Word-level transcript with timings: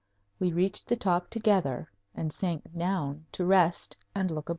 We 0.39 0.51
reached 0.51 0.87
the 0.87 0.95
top 0.95 1.29
together, 1.29 1.91
and 2.15 2.33
sank 2.33 2.75
down 2.75 3.27
to 3.33 3.45
rest 3.45 3.97
and 4.15 4.31
look 4.31 4.49
about. 4.49 4.49